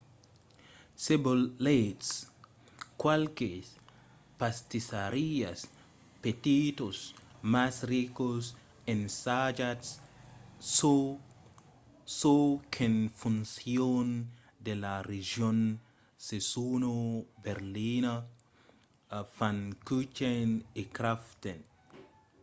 se 1.03 1.13
volètz 1.25 2.07
qualques 3.01 3.67
pastissariás 4.39 5.59
petitas 6.21 6.97
mas 7.53 7.75
ricas 7.91 8.43
ensajatz 8.93 9.87
çò 12.21 12.35
qu'en 12.75 12.95
foncion 13.19 14.07
de 14.65 14.73
la 14.83 14.95
region 15.11 15.59
se 16.25 16.37
sona 16.51 16.93
berliner 17.43 18.19
pfannkuchen 19.31 20.49
o 20.81 20.83
krapfen 20.95 21.59